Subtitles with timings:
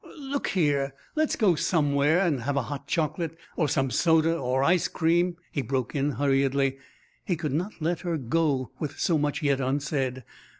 [0.17, 4.87] "Look here, let's go somewhere and have a hot choc'late, or some soda, or ice
[4.87, 6.79] cream," he broke in hurriedly.
[7.23, 10.23] He could not let her go with so much yet unsaid.